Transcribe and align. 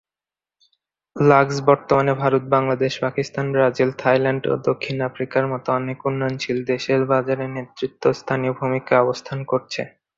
Lux 1.15 1.55
বর্তমানে, 1.67 2.13
Bharat, 2.21 2.43
Bangladesh, 2.55 2.93
Pakistan, 3.05 3.45
Brazil, 3.53 3.89
Thailand 3.97 4.43
ও 4.47 4.63
দক্ষিণ 4.67 4.97
আফ্রিকার 5.09 5.43
মত 5.51 5.65
অনেক 5.79 5.97
উন্নয়নশীল 6.09 6.59
দেশের 6.71 7.01
বাজারে 7.11 7.45
নেতৃত্বস্থানীয় 7.55 8.53
ভূমিকায় 8.59 9.03
অবস্থান 9.05 9.39
করছে। 9.51 9.81